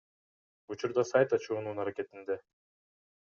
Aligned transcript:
Учурда 0.75 1.03
сайт 1.09 1.35
ачуунун 1.37 1.81
аракетинде. 1.83 2.39